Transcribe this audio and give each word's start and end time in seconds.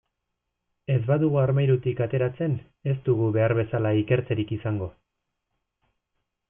Ez 0.93 1.01
badugu 1.09 1.37
armairutik 1.41 2.01
ateratzen, 2.07 2.57
ez 2.93 2.97
dugu 3.11 3.29
behar 3.39 3.57
bezala 3.61 3.95
ikertzerik 4.03 4.55
izango. 4.61 4.93